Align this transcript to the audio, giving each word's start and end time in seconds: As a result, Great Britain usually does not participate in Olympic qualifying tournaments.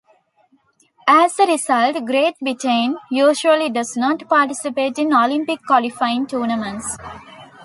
As 1.07 1.37
a 1.37 1.45
result, 1.45 2.03
Great 2.07 2.39
Britain 2.39 2.97
usually 3.11 3.69
does 3.69 3.95
not 3.95 4.27
participate 4.27 4.97
in 4.97 5.13
Olympic 5.13 5.59
qualifying 5.67 6.25
tournaments. 6.25 6.97